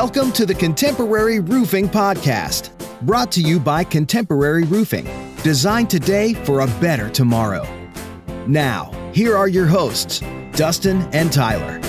[0.00, 2.70] Welcome to the Contemporary Roofing Podcast,
[3.04, 5.08] brought to you by Contemporary Roofing,
[5.42, 7.66] designed today for a better tomorrow.
[8.46, 10.22] Now, here are your hosts,
[10.52, 11.80] Dustin and Tyler.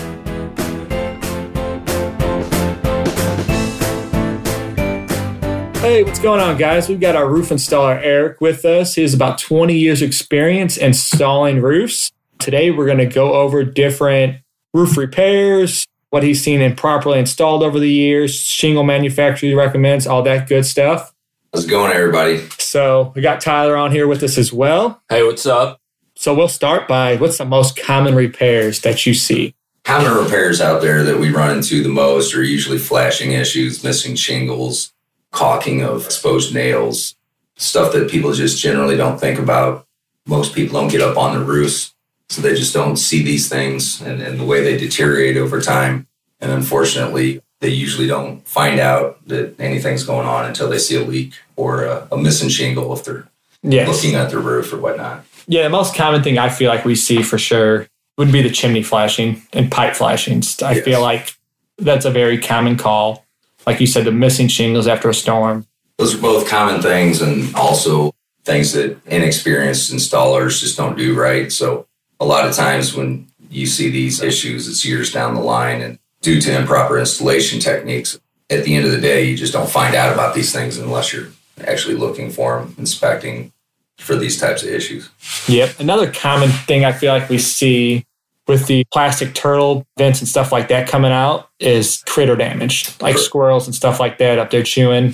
[5.82, 6.90] Hey, what's going on, guys?
[6.90, 8.96] We've got our roof installer Eric with us.
[8.96, 12.12] He has about 20 years' experience installing roofs.
[12.40, 14.42] Today, we're going to go over different
[14.74, 20.48] roof repairs, what he's seen improperly installed over the years, shingle manufacturer recommends, all that
[20.48, 21.14] good stuff.
[21.54, 22.48] How's it going, everybody?
[22.60, 25.02] So, we got Tyler on here with us as well.
[25.10, 25.80] Hey, what's up?
[26.16, 29.56] So, we'll start by what's the most common repairs that you see?
[29.84, 34.16] Common repairs out there that we run into the most are usually flashing issues, missing
[34.16, 34.94] shingles,
[35.32, 37.16] caulking of exposed nails,
[37.58, 39.88] stuff that people just generally don't think about.
[40.28, 41.96] Most people don't get up on the roofs,
[42.30, 46.08] so they just don't see these things and, and the way they deteriorate over time.
[46.40, 51.04] And unfortunately, they usually don't find out that anything's going on until they see a
[51.04, 53.28] leak or a, a missing shingle if they're
[53.62, 53.90] Yes.
[53.90, 55.26] looking at the roof or whatnot.
[55.46, 58.50] Yeah, the most common thing I feel like we see for sure would be the
[58.50, 60.62] chimney flashing and pipe flashings.
[60.62, 60.86] I Yes.
[60.86, 61.34] feel like
[61.78, 63.26] that's a very common call.
[63.68, 65.66] Like you said, the missing shingles after a storm.
[65.98, 68.14] Those are both common things and also
[68.46, 71.52] things that inexperienced installers just don't do right.
[71.52, 71.86] So
[72.20, 76.00] a lot of times when you see these issues, it's years down the line and
[76.22, 78.20] due to improper installation techniques.
[78.50, 81.14] At the end of the day, you just don't find out about these things unless
[81.14, 81.30] you're
[81.66, 83.52] actually looking for them, inspecting
[83.98, 85.10] for these types of issues.
[85.48, 85.80] Yep.
[85.80, 88.06] Another common thing I feel like we see
[88.48, 93.14] with the plastic turtle vents and stuff like that coming out is critter damage, like
[93.14, 93.20] Correct.
[93.20, 95.14] squirrels and stuff like that up there chewing.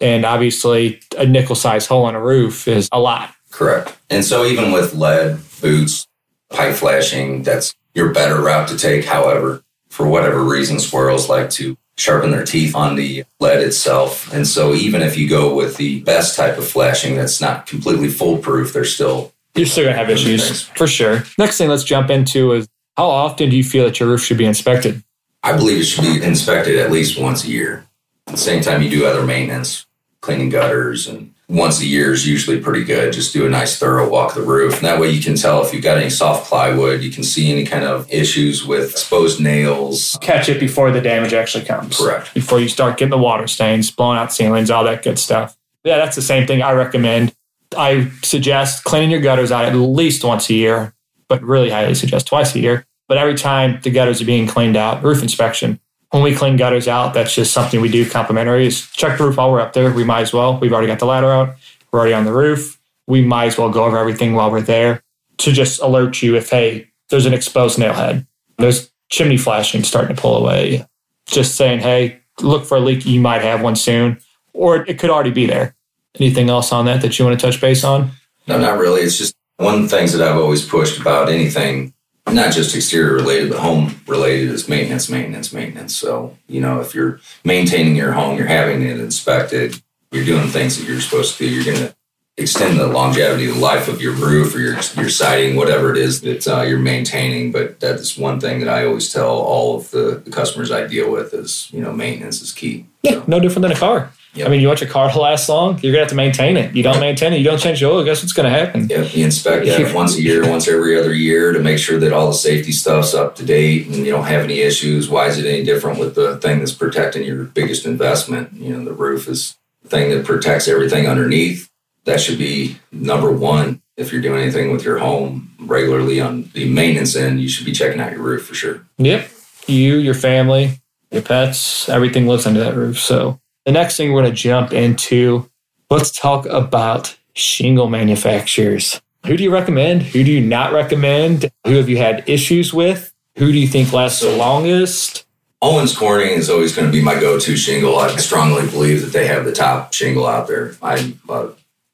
[0.00, 3.34] And obviously, a nickel sized hole in a roof is a lot.
[3.50, 3.96] Correct.
[4.10, 6.05] And so even with lead boots,
[6.50, 9.04] pipe flashing, that's your better route to take.
[9.04, 14.32] However, for whatever reason, squirrels like to sharpen their teeth on the lead itself.
[14.32, 18.08] And so even if you go with the best type of flashing that's not completely
[18.08, 20.62] foolproof, they're still You're still going to have issues Thanks.
[20.78, 21.24] for sure.
[21.38, 24.38] Next thing let's jump into is how often do you feel that your roof should
[24.38, 25.02] be inspected?
[25.42, 27.86] I believe it should be inspected at least once a year.
[28.26, 29.86] At the same time, you do other maintenance,
[30.20, 33.12] cleaning gutters, and once a year is usually pretty good.
[33.12, 34.76] Just do a nice thorough walk of the roof.
[34.76, 37.52] And that way you can tell if you've got any soft plywood, you can see
[37.52, 40.18] any kind of issues with exposed nails.
[40.20, 41.96] Catch it before the damage actually comes.
[41.96, 42.34] Correct.
[42.34, 45.56] Before you start getting the water stains, blowing out ceilings, all that good stuff.
[45.84, 47.32] Yeah, that's the same thing I recommend.
[47.76, 50.94] I suggest cleaning your gutters out at least once a year,
[51.28, 52.86] but really highly suggest twice a year.
[53.08, 55.78] But every time the gutters are being cleaned out, roof inspection.
[56.10, 59.36] When we clean gutters out, that's just something we do complimentary is check the roof
[59.36, 59.90] while we're up there.
[59.90, 60.58] We might as well.
[60.58, 61.56] We've already got the ladder out.
[61.90, 62.80] We're already on the roof.
[63.06, 65.02] We might as well go over everything while we're there
[65.38, 68.26] to just alert you if, hey, there's an exposed nail head.
[68.58, 70.86] There's chimney flashing starting to pull away.
[71.26, 73.04] Just saying, hey, look for a leak.
[73.04, 74.20] You might have one soon,
[74.52, 75.74] or it could already be there.
[76.18, 78.12] Anything else on that that you want to touch base on?
[78.46, 79.02] No, not really.
[79.02, 81.92] It's just one of the things that I've always pushed about anything,
[82.34, 85.94] not just exterior related, but home related, is maintenance, maintenance, maintenance.
[85.94, 90.78] So, you know, if you're maintaining your home, you're having it inspected, you're doing things
[90.78, 91.96] that you're supposed to do, you're going to
[92.38, 96.20] extend the longevity, the life of your roof or your, your siding, whatever it is
[96.20, 97.50] that uh, you're maintaining.
[97.50, 101.10] But that's one thing that I always tell all of the, the customers I deal
[101.10, 102.86] with is, you know, maintenance is key.
[103.02, 104.12] Yeah, no different than a car.
[104.36, 104.46] Yep.
[104.46, 106.76] I mean, you want your car to last long, you're gonna have to maintain it.
[106.76, 107.98] You don't maintain it, you don't change the oil.
[107.98, 108.86] Oh, guess what's gonna happen?
[108.88, 112.12] Yeah, you inspect that once a year, once every other year to make sure that
[112.12, 115.08] all the safety stuff's up to date and you don't have any issues.
[115.08, 118.52] Why is it any different with the thing that's protecting your biggest investment?
[118.52, 121.70] You know, the roof is the thing that protects everything underneath.
[122.04, 123.82] That should be number one.
[123.96, 127.72] If you're doing anything with your home regularly on the maintenance end, you should be
[127.72, 128.86] checking out your roof for sure.
[128.98, 129.30] Yep.
[129.66, 133.00] You, your family, your pets, everything lives under that roof.
[133.00, 135.50] So the next thing we're gonna jump into,
[135.90, 139.02] let's talk about shingle manufacturers.
[139.26, 140.02] Who do you recommend?
[140.02, 141.50] Who do you not recommend?
[141.66, 143.12] Who have you had issues with?
[143.36, 145.26] Who do you think lasts the longest?
[145.60, 147.98] Owens Corning is always going to be my go-to shingle.
[147.98, 150.76] I strongly believe that they have the top shingle out there.
[150.80, 151.48] I'm a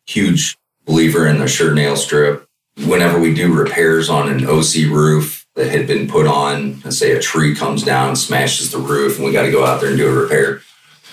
[0.06, 2.46] huge believer in the SureNail strip.
[2.86, 7.12] Whenever we do repairs on an OC roof that had been put on, let's say
[7.12, 9.98] a tree comes down, smashes the roof, and we got to go out there and
[9.98, 10.62] do a repair.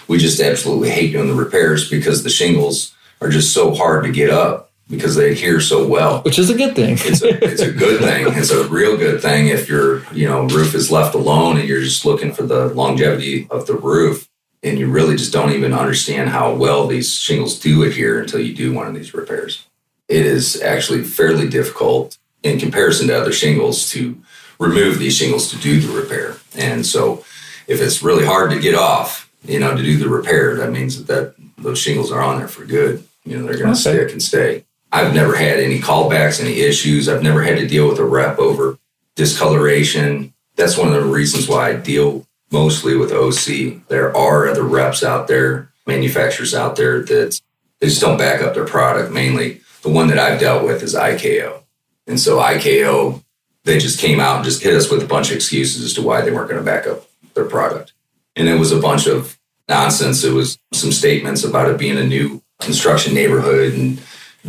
[0.10, 4.12] We just absolutely hate doing the repairs because the shingles are just so hard to
[4.12, 6.98] get up because they adhere so well Which is a good thing.
[7.00, 8.26] it's a it's a good thing.
[8.40, 11.82] It's a real good thing if your you know roof is left alone and you're
[11.82, 14.28] just looking for the longevity of the roof
[14.64, 18.54] and you really just don't even understand how well these shingles do adhere until you
[18.54, 19.66] do one of these repairs.
[20.08, 24.20] It is actually fairly difficult in comparison to other shingles to
[24.60, 26.38] remove these shingles to do the repair.
[26.58, 27.24] And so
[27.68, 30.56] if it's really hard to get off, you know, to do the repair.
[30.56, 33.04] That means that, that those shingles are on there for good.
[33.26, 33.98] You know, they're going to Okay.
[34.00, 34.66] stick and stay.
[34.92, 37.08] I've never had any callbacks, any issues.
[37.08, 38.78] I've never had to deal with a rep over
[39.16, 40.34] discoloration.
[40.56, 43.88] That's one of the reasons why I deal mostly with OC.
[43.88, 47.40] There are other reps out there, manufacturers out there that
[47.80, 49.12] they just don't back up their product.
[49.12, 51.62] Mainly the one that I've dealt with is IKO.
[52.08, 53.24] And so IKO,
[53.64, 56.02] they just came out and just hit us with a bunch of excuses as to
[56.02, 57.94] why they weren't going to back up their product.
[58.36, 59.38] And it was a bunch of
[59.68, 60.24] nonsense.
[60.24, 64.02] It was some statements about it being a new construction neighborhood and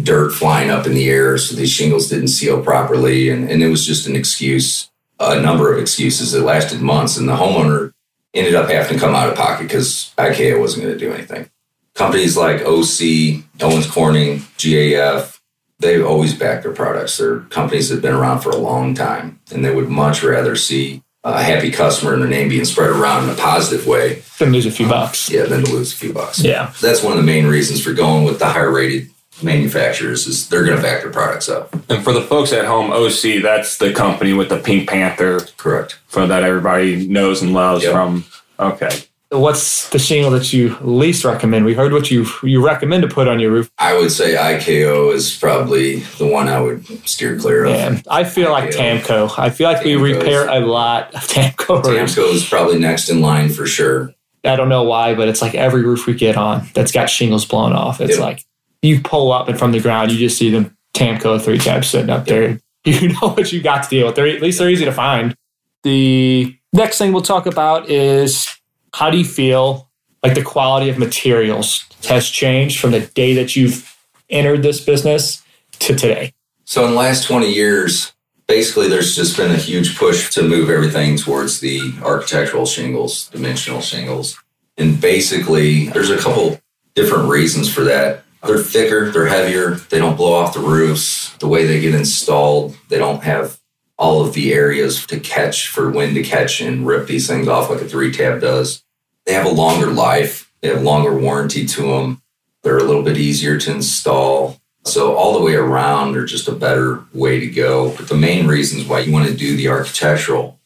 [0.03, 1.39] dirt flying up in the air.
[1.39, 3.31] So these shingles didn't seal properly.
[3.31, 7.17] And, and it was just an excuse, a number of excuses that lasted months.
[7.17, 7.93] And the homeowner
[8.35, 11.51] ended up having to come out of pocket because IKO wasn't going to do anything.
[11.95, 15.41] Companies like OC, Owens Corning, GAF,
[15.81, 17.17] they always back their products.
[17.17, 20.55] They're companies that have been around for a long time, and they would much rather
[20.55, 24.53] see a happy customer and their name being spread around in a positive way, Then
[24.53, 25.29] lose a few bucks.
[25.31, 26.41] yeah, then to lose a few bucks.
[26.43, 26.73] Yeah.
[26.81, 29.11] That's one of the main reasons for going with the higher rated
[29.43, 31.75] manufacturers is they're going to back their products up.
[31.91, 35.99] And for the folks at home, OC, that's the company with the Pink Panther Correct.
[36.09, 37.93] for that everybody knows and loves Yep.
[37.93, 38.25] from.
[38.59, 38.91] Okay.
[39.33, 41.65] What's the shingle that you least recommend?
[41.65, 43.71] We heard what you you recommend to put on your roof.
[43.79, 47.73] I would say IKO is probably the one I would steer clear of.
[47.75, 49.31] And I feel like Tamko.
[49.39, 52.17] I feel like we repair a lot of Tamko roofs.
[52.17, 54.13] Tamko is probably next in line for sure.
[54.45, 57.45] I don't know why, but it's like every roof we get on that's got shingles
[57.45, 58.01] blown off.
[58.01, 58.25] It's Yeah.
[58.25, 58.45] like
[58.83, 62.11] you pull up and from the ground, you just see them Tamko three tabs sitting
[62.11, 62.59] up there.
[62.85, 64.17] You know what you got to deal with.
[64.17, 65.37] They're, at least they're easy to find.
[65.83, 68.49] The next thing we'll talk about is
[68.93, 69.89] how do you feel
[70.23, 73.97] like the quality of materials has changed from the day that you've
[74.29, 75.43] entered this business
[75.81, 76.33] to today?
[76.65, 78.13] So in the last 20 years,
[78.47, 83.81] basically there's just been a huge push to move everything towards the architectural shingles, dimensional
[83.81, 84.37] shingles.
[84.77, 86.61] And basically there's a couple
[86.95, 88.25] different reasons for that.
[88.43, 91.37] They're thicker, they're heavier, they don't blow off the roofs.
[91.39, 93.60] The way they get installed, they don't have
[94.01, 97.69] all of the areas to catch for wind to catch and rip these things off
[97.69, 98.83] like a three tab does.
[99.27, 102.23] They have a longer life, they have longer warranty to them.
[102.63, 104.59] They're a little bit easier to install.
[104.85, 107.95] So all the way around are just a better way to go.
[107.95, 110.59] But the main reasons why you want to do the architectural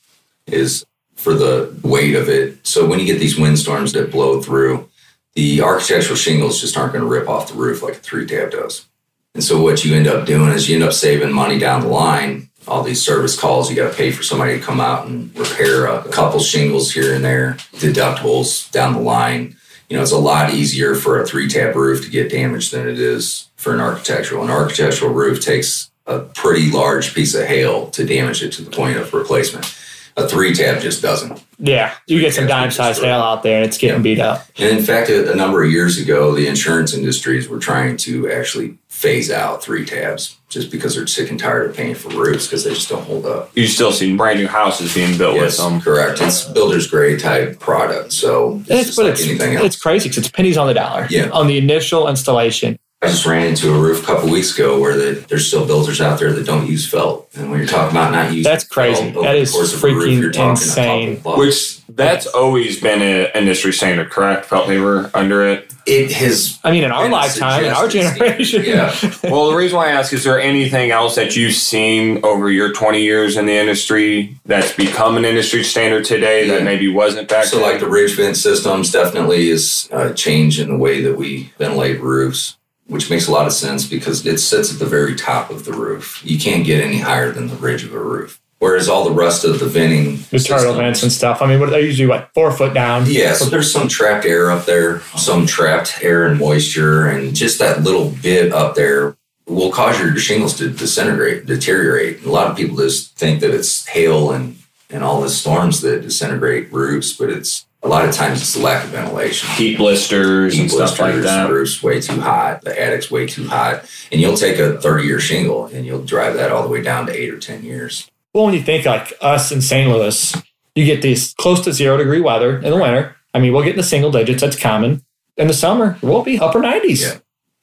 [0.47, 2.65] is for the weight of it.
[2.65, 4.89] So when you get these windstorms that blow through,
[5.35, 8.53] the architectural shingles just aren't going to rip off the roof like a three tab
[8.53, 8.87] does.
[9.35, 11.89] And so what you end up doing is you end up saving money down the
[11.89, 12.51] line.
[12.67, 15.87] All these service calls, you got to pay for somebody to come out and repair
[15.87, 19.57] a couple shingles here and there, deductibles down the line.
[19.89, 22.89] You know, it's a lot easier for a three tab roof to get damaged than
[22.89, 24.43] it is for an architectural.
[24.45, 28.71] An architectural roof takes a pretty large piece of hail to damage it to the
[28.71, 29.75] point of replacement.
[30.17, 31.43] A three tab just doesn't.
[31.59, 34.03] Yeah, you get some dime sized hail out there and it's getting Yeah.
[34.03, 34.47] beat up.
[34.59, 38.31] And in fact, a, a number of years ago, the insurance industries were trying to
[38.31, 42.47] actually phase out three tabs just because they're sick and tired of paying for roofs
[42.47, 43.51] because they just don't hold up.
[43.55, 45.81] You still see brand new houses being built Yes, with them.
[45.81, 46.21] correct.
[46.23, 49.67] It's builder's grade type product, so it's, it's, just but like it's, anything else.
[49.67, 51.29] it's crazy because it's pennies on the dollar Yeah.
[51.31, 52.79] on the initial installation.
[53.05, 56.01] I just ran into a roof a couple weeks ago where the, there's still builders
[56.01, 59.03] out there that don't use felt, and when you're talking about not using That's crazy.
[59.13, 61.17] felt over That the is course of a roof, freaking you're insane.
[61.19, 64.47] Which that's always been an industry standard, correct?
[64.47, 65.73] Felt paper under it.
[65.87, 68.65] it has I mean, in our lifetime, in our generation.
[68.65, 68.95] Yeah.
[69.25, 72.73] Well, the reason why I ask is there anything else that you've seen over your
[72.73, 77.47] 20 years in the industry that's become an industry standard today that maybe wasn't back
[77.47, 77.71] So, then?
[77.71, 81.53] like the ridge vent systems, definitely is uh, a change in the way that we
[81.59, 85.51] ventilate roofs, which makes a lot of sense because it sits at the very top
[85.51, 86.21] of the roof.
[86.25, 88.41] You can't get any higher than the ridge of a roof.
[88.59, 91.43] Whereas all the rest of the venting, the turtle vents and stuff.
[91.43, 93.05] I mean, what they're usually what four foot down.
[93.07, 97.59] Yeah, so there's some trapped air up there, some trapped air and moisture, and just
[97.59, 102.25] that little bit up there will cause your shingles to disintegrate, deteriorate.
[102.25, 104.57] A lot of people just think that it's hail and
[104.89, 108.63] and all the storms that disintegrate roofs, but it's a lot of times it's the
[108.63, 109.49] lack of ventilation.
[109.51, 111.47] heat blisters and Heat stuff like blisters, that.
[111.49, 115.05] The roof's way too hot, the attic's way too hot, and you'll take a 30
[115.05, 118.11] year shingle and you'll drive that all the way down to eight or 10 years.
[118.33, 119.89] Well, when you think like us in St.
[119.89, 120.35] Louis,
[120.75, 123.15] you get these close to zero degree weather in the winter.
[123.33, 124.41] I mean, we'll get in the single digits.
[124.41, 125.05] That's common.
[125.37, 127.03] In the summer, we'll be upper 90s.
[127.03, 127.19] Yeah.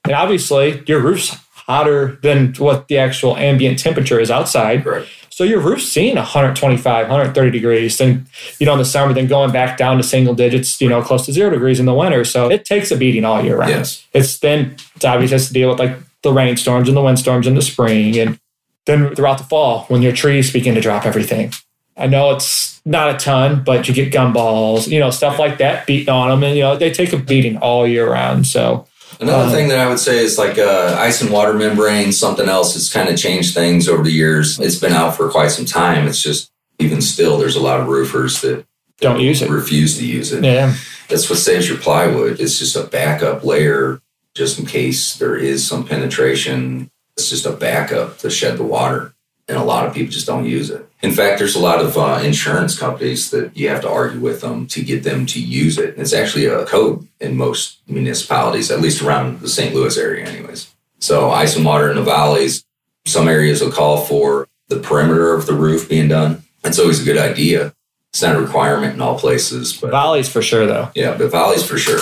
[0.06, 4.84] And obviously, your roof's hotter than what the actual ambient temperature is outside.
[4.84, 5.08] Correct.
[5.32, 7.98] So your roof's seeing 125, 130 degrees.
[7.98, 8.28] Then,
[8.60, 11.26] you know, in the summer, then going back down to single digits, you know, close
[11.26, 12.26] to zero degrees in the winter.
[12.26, 13.72] So it takes a beating all year round.
[13.72, 14.06] Yes.
[14.14, 17.56] It's then, it's obvious has to deal with like the rainstorms and the windstorms in
[17.56, 18.18] the spring.
[18.20, 18.40] And
[18.86, 21.54] then throughout the fall, when your trees begin to drop everything.
[21.98, 25.88] I know it's not a ton, but you get gumballs, you know, stuff like that
[25.88, 26.44] beating on them.
[26.44, 28.48] And, you know, they take a beating all year round.
[28.48, 28.88] So,
[29.22, 32.50] Another Um, thing that I would say is like uh, ice and water membrane, something
[32.50, 34.60] else that's kind of changed things over the years.
[34.60, 36.08] It's been out for quite some time.
[36.08, 38.66] It's just even still, there's a lot of roofers that
[39.00, 39.50] Don't use it.
[39.52, 40.44] refuse to use it.
[40.44, 40.74] yeah.
[41.08, 42.40] That's what saves your plywood.
[42.40, 44.02] It's just a backup layer
[44.34, 46.90] just in case there is some penetration.
[47.16, 49.14] It's just a backup to shed the water.
[49.52, 50.88] And a lot of people just don't use it.
[51.02, 54.40] In fact, there's a lot of uh, insurance companies that you have to argue with
[54.40, 55.96] them to get them to use it.
[55.98, 59.76] It's actually a code in most municipalities, at least around the St.
[59.76, 60.74] Louis area, anyways.
[61.00, 62.64] So, ice and water in the valleys,
[63.06, 66.44] some areas will call for the perimeter of the roof being done.
[66.64, 67.74] It's always a good idea.
[68.12, 70.92] It's not a requirement in all places, but Valleys for sure, though.
[70.96, 72.00] yeah, but valleys for sure.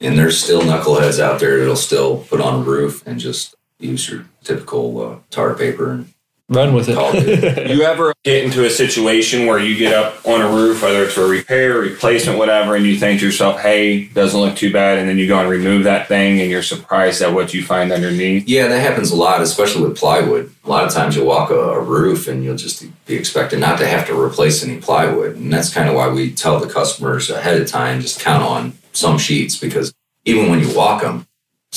[0.00, 4.08] And there's still knuckleheads out there that'll still put on a roof and just use
[4.08, 6.14] your typical uh, tar paper and
[6.50, 7.68] Run with it.
[7.68, 11.12] You ever get into a situation where you get up on a roof, whether it's
[11.12, 15.06] for repair, replacement, whatever, and you think to yourself, hey, doesn't look too bad, and
[15.08, 18.48] then you go and remove that thing and you're surprised at what you find underneath?
[18.48, 20.50] yeah, that happens a lot, especially with plywood.
[20.64, 23.78] A lot of times you'll walk a, a roof and you'll just be expected not
[23.78, 27.28] to have to replace any plywood, and that's kind of why we tell the customers
[27.28, 29.92] ahead of time just count on some sheets because
[30.24, 31.26] even when you walk them,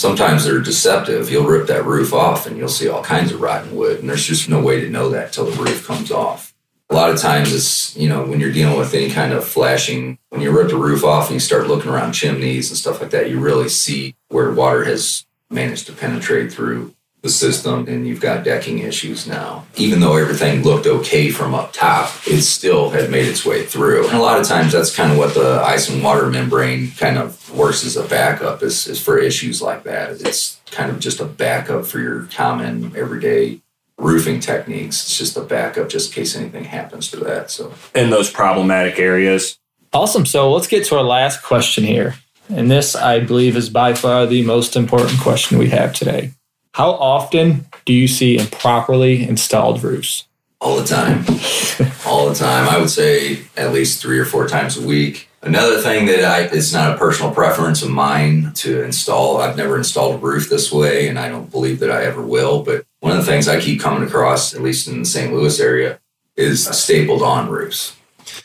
[0.01, 1.29] sometimes they're deceptive.
[1.29, 4.25] You'll rip that roof off and you'll see all kinds of rotten wood, and there's
[4.25, 6.55] just no way to know that till the roof comes off.
[6.89, 10.17] A lot of times it's, you know, when you're dealing with any kind of flashing,
[10.29, 13.12] when you rip the roof off and you start looking around chimneys and stuff like
[13.12, 18.20] that, you really see where water has managed to penetrate through the system and you've
[18.20, 19.66] got decking issues now.
[19.75, 24.08] Even though everything looked okay from up top, it still had made its way through.
[24.08, 27.18] And a lot of times that's kind of what the ice and water membrane kind
[27.18, 30.22] of works as a backup is, is for issues like that.
[30.22, 33.62] It's kind of just a backup for your common everyday
[34.00, 35.04] roofing techniques.
[35.04, 37.51] It's just a backup just in case anything happens to that.
[37.51, 39.60] So In those problematic areas.
[39.94, 40.25] Awesome.
[40.25, 42.16] So let's get to our last question here.
[42.50, 46.32] And this, I believe, is by far the most important question we have today.
[46.74, 50.28] How often do you see improperly installed roofs?
[50.62, 51.25] all the time.
[52.06, 52.70] all the time.
[52.70, 55.28] I would say at least three or four times a week.
[55.42, 59.42] Another thing that I it's not a personal preference of mine to install.
[59.42, 62.62] I've never installed a roof this way and I don't believe that I ever will,
[62.62, 65.34] but one of the things I keep coming across, at least in the St.
[65.34, 66.00] Louis area,
[66.36, 67.98] is stapled on roofs.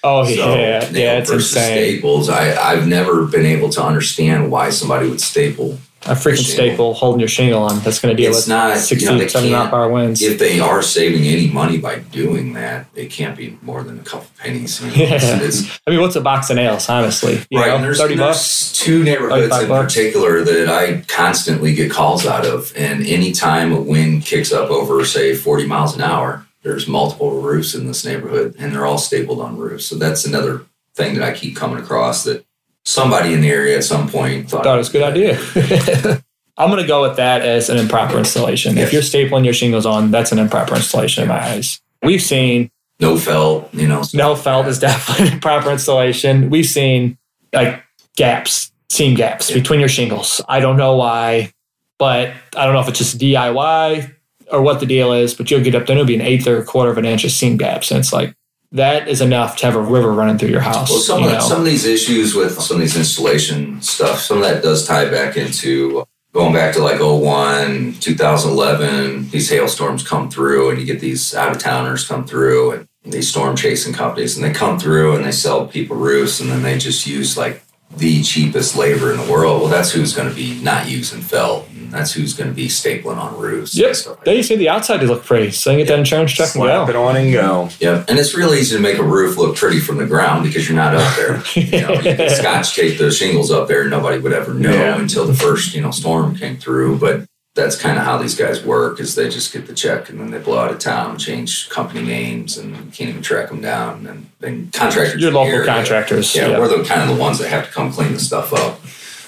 [0.02, 0.88] Oh, So, yeah.
[0.90, 1.99] Yeah, it's insane.
[1.99, 2.30] Staples.
[2.30, 7.18] I, I've never been able to understand why somebody would staple A freaking staple holding
[7.20, 9.52] your shingle on that's going to deal It's with not- 60, you know, they 70
[9.52, 10.22] mile per hour winds.
[10.22, 14.02] if they are saving any money by doing that, it can't be more than a
[14.02, 14.80] couple pennies.
[14.80, 14.94] You know?
[14.94, 15.14] Yeah.
[15.16, 17.42] It's- it's- I mean, what's a box of nails, honestly?
[17.50, 17.68] You right.
[17.68, 18.72] know, and there's, 30 there's bucks?
[18.72, 19.94] two neighborhoods 35 in bucks.
[19.94, 22.72] particular that I constantly get calls out of.
[22.76, 27.75] And anytime a wind kicks up over, say, 40 miles an hour, there's multiple roofs
[27.75, 29.86] in this neighborhood and they're all stapled on roofs.
[29.86, 30.62] So that's another
[30.94, 32.44] thing that I keep coming across that
[32.86, 36.22] somebody in the area at some point thought, Thought it was a good idea.
[36.56, 38.78] I'm going to go with that as an improper installation.
[38.78, 41.80] If you're stapling your shingles on, that's an improper installation in my eyes.
[42.02, 44.04] We've seen No felt, you know.
[44.14, 46.48] no felt is definitely an improper installation.
[46.48, 47.18] We've seen
[47.52, 47.82] like
[48.16, 50.40] gaps, seam gaps between your shingles.
[50.48, 51.52] I don't know why,
[51.98, 54.14] but I don't know if it's just DIY
[54.50, 56.46] or what the deal is, but you'll get up there and it'll be an eighth
[56.46, 57.90] or a quarter of an inch of seam gaps.
[57.90, 58.34] And it's like,
[58.73, 60.90] that is enough to have a river running through your house.
[60.90, 64.38] Well, some you of, some of these issues with some of these installation stuff, some
[64.38, 69.30] of that does tie back into uh, going back to like 01, 2011.
[69.30, 73.28] These hailstorms come through, and you get these out of towners come through, and these
[73.28, 76.76] storm chasing companies, and they come through and they sell people roofs, and then they
[76.76, 77.62] just use like
[77.96, 79.62] the cheapest labor in the world.
[79.62, 83.16] Well, that's who's going to be not using felt, that's who's going to be stapling
[83.16, 83.74] on roofs.
[83.76, 83.86] Yep.
[83.88, 85.50] And stuff like Then you see the outside to look pretty.
[85.50, 86.90] So it get that insurance check and Slap go.
[86.90, 87.68] it on and go.
[87.80, 90.68] Yeah, and it's real easy to make a roof look pretty from the ground because
[90.68, 91.42] you're not up there.
[91.56, 95.00] You know, you scotch tape the shingles up there, and nobody would ever know Yeah.
[95.00, 96.98] until the first you know storm came through.
[96.98, 97.24] But
[97.54, 100.30] that's kind of how these guys work: is they just get the check and then
[100.30, 104.06] they blow out of town, change company names, and can't even track them down.
[104.06, 106.34] And then contractors, Your local area- contractors.
[106.36, 106.58] yeah, yeah.
[106.58, 108.78] we're the kind of the ones that have to come clean the stuff up,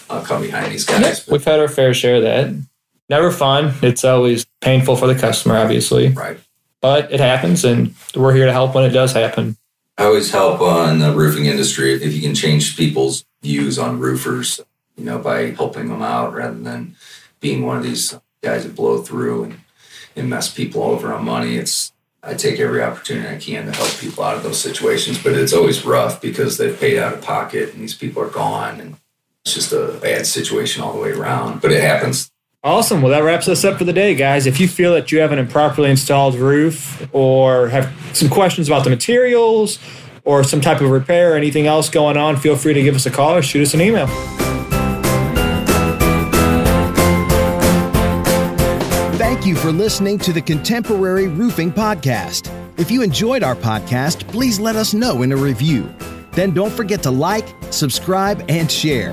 [0.09, 1.21] uh, come behind these guys.
[1.21, 2.55] But, We've had our fair share of that.
[3.09, 3.75] Never fun.
[3.83, 6.39] It's always painful for the customer, obviously, right.
[6.81, 9.57] but it happens, and we're here to help when it does happen.
[9.97, 14.61] I always help on the roofing industry if you can change people's views on roofers,
[14.97, 16.97] you know, by helping them out rather than
[17.41, 19.61] being one of these guys that blow through and,
[20.15, 21.57] and mess people over on money.
[21.57, 25.33] It's I take every opportunity I can to help people out of those situations, but
[25.33, 28.97] it's always rough because they've paid out of pocket and these people are gone and
[29.45, 31.61] it's just a bad situation all the way around.
[31.61, 32.31] But it happens.
[32.65, 33.03] Awesome.
[33.03, 34.47] Well, that wraps us up for the day, guys.
[34.47, 38.83] If you feel that you have an improperly installed roof or have some questions about
[38.83, 39.79] the materials
[40.25, 43.07] or some type of repair or anything else going on, feel free to give us
[43.07, 44.09] a call or shoot us an email.
[49.17, 52.53] Thank you for listening to the Contemporary Roofing Podcast.
[52.77, 55.89] If you enjoyed our podcast, please let us know in a review.
[56.39, 59.11] Then don't forget to like, subscribe, and share.